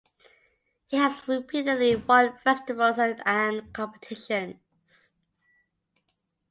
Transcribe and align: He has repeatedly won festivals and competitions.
He 0.87 0.97
has 0.97 1.27
repeatedly 1.27 1.95
won 1.95 2.35
festivals 2.43 2.95
and 2.97 3.71
competitions. 3.71 5.11